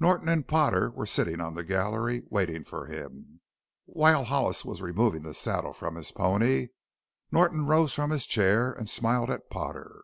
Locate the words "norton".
0.00-0.28, 7.30-7.64